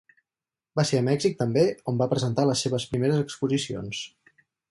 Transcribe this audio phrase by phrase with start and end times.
[0.79, 4.01] Va ser a Mèxic també on va presentar les seves primeres exposicions.